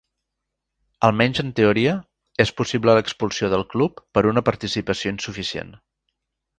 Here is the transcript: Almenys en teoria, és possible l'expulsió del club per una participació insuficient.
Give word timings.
Almenys 1.09 1.41
en 1.43 1.51
teoria, 1.59 1.93
és 2.47 2.53
possible 2.63 2.97
l'expulsió 2.99 3.53
del 3.55 3.69
club 3.77 4.05
per 4.19 4.27
una 4.35 4.47
participació 4.53 5.17
insuficient. 5.19 5.77